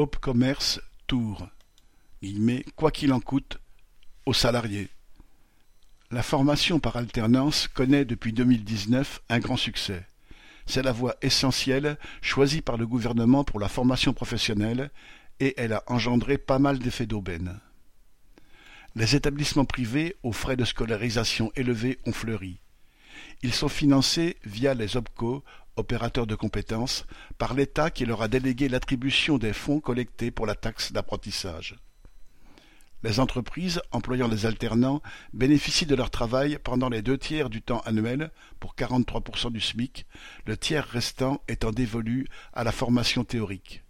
[0.00, 1.48] Hope Commerce Tours
[2.76, 3.58] (quoi qu'il en coûte)
[4.26, 4.90] aux salariés.
[6.12, 10.06] La formation par alternance connaît depuis deux mille dix-neuf un grand succès.
[10.66, 14.92] C'est la voie essentielle choisie par le gouvernement pour la formation professionnelle
[15.40, 17.58] et elle a engendré pas mal d'effets d'aubaine.
[18.94, 22.60] Les établissements privés aux frais de scolarisation élevés ont fleuri.
[23.42, 25.42] Ils sont financés via les OPCO,
[25.78, 27.06] opérateurs de compétences,
[27.38, 31.76] par l'État qui leur a délégué l'attribution des fonds collectés pour la taxe d'apprentissage.
[33.04, 35.02] Les entreprises employant les alternants
[35.32, 40.04] bénéficient de leur travail pendant les deux tiers du temps annuel pour 43% du SMIC,
[40.46, 43.84] le tiers restant étant dévolu à la formation théorique.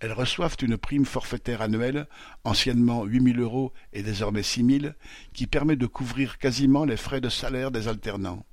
[0.00, 2.08] Elles reçoivent une prime forfaitaire annuelle,
[2.42, 4.94] anciennement 8 000 euros et désormais 6 000,
[5.32, 8.44] qui permet de couvrir quasiment les frais de salaire des alternants.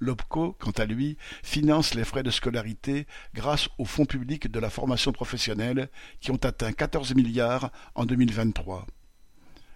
[0.00, 4.70] L'OPCO, quant à lui, finance les frais de scolarité grâce aux fonds publics de la
[4.70, 5.88] formation professionnelle
[6.20, 8.86] qui ont atteint 14 milliards en 2023.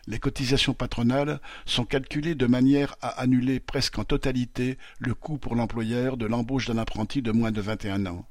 [0.06, 5.54] Les cotisations patronales sont calculées de manière à annuler presque en totalité le coût pour
[5.54, 8.26] l'employeur de l'embauche d'un apprenti de moins de 21 ans.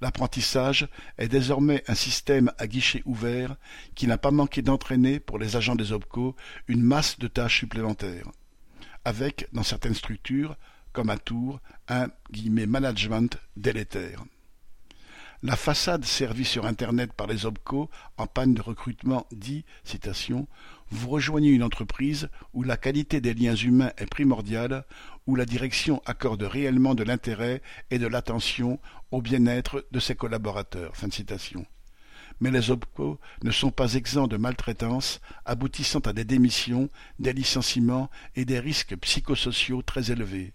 [0.00, 3.56] L'apprentissage est désormais un système à guichet ouvert
[3.94, 6.36] qui n'a pas manqué d'entraîner pour les agents des OPCO
[6.68, 8.30] une masse de tâches supplémentaires,
[9.04, 10.56] avec, dans certaines structures,
[10.98, 12.08] comme à Tours, un
[12.66, 14.24] management délétère.
[15.44, 20.48] La façade servie sur Internet par les OPCO en panne de recrutement dit citation,
[20.90, 24.84] Vous rejoignez une entreprise où la qualité des liens humains est primordiale,
[25.28, 27.62] où la direction accorde réellement de l'intérêt
[27.92, 28.80] et de l'attention
[29.12, 30.94] au bien-être de ses collaborateurs.
[32.40, 36.90] Mais les OPCO ne sont pas exempts de maltraitance, aboutissant à des démissions,
[37.20, 40.54] des licenciements et des risques psychosociaux très élevés.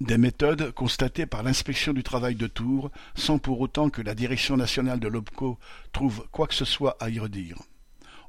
[0.00, 4.56] Des méthodes constatées par l'inspection du travail de Tours sans pour autant que la direction
[4.56, 5.56] nationale de l'OPCO
[5.92, 7.58] trouve quoi que ce soit à y redire.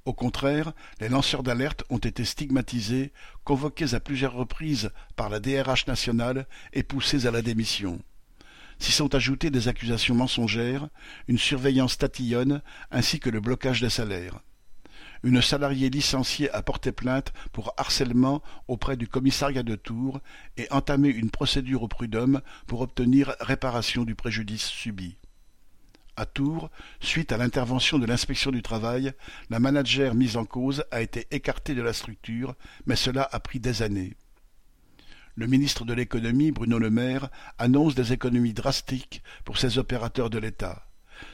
[0.05, 3.11] Au contraire, les lanceurs d'alerte ont été stigmatisés,
[3.43, 7.99] convoqués à plusieurs reprises par la DRH nationale et poussés à la démission.
[8.77, 10.87] S'y sont ajoutées des accusations mensongères,
[11.27, 12.61] une surveillance tatillonne
[12.91, 14.39] ainsi que le blocage des salaires
[15.23, 20.19] une salariée licenciée a porté plainte pour harcèlement auprès du commissariat de Tours
[20.57, 25.17] et entamé une procédure au prud'homme pour obtenir réparation du préjudice subi.
[26.17, 26.69] À Tours,
[27.01, 29.11] suite à l'intervention de l'inspection du travail,
[29.49, 32.55] la manager mise en cause a été écartée de la structure,
[32.85, 34.15] mais cela a pris des années.
[35.35, 37.27] Le ministre de l'économie, Bruno Le Maire,
[37.57, 40.87] annonce des économies drastiques pour ces opérateurs de l'État.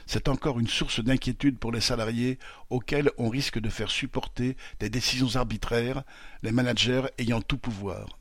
[0.06, 2.38] C'est encore une source d'inquiétude pour les salariés
[2.70, 6.02] auxquels on risque de faire supporter des décisions arbitraires,
[6.42, 8.18] les managers ayant tout pouvoir.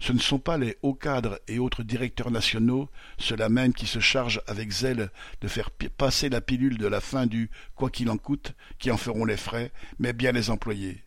[0.00, 4.00] Ce ne sont pas les hauts cadres et autres directeurs nationaux, ceux-là même qui se
[4.00, 5.10] chargent avec zèle
[5.40, 8.96] de faire passer la pilule de la fin du quoi qu'il en coûte, qui en
[8.96, 11.04] feront les frais, mais bien les employés.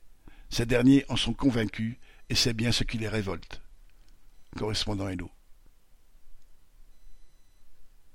[0.50, 1.98] Ces derniers en sont convaincus,
[2.30, 3.62] et c'est bien ce qui les révolte.
[4.56, 5.30] Correspondant Hello.